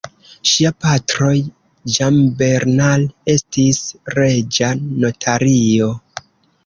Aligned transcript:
Ŝia 0.51 0.69
patro, 0.85 1.27
Jean 1.97 2.17
Bernard, 2.41 3.05
estis 3.37 3.83
reĝa 4.17 4.71
notario. 5.05 5.93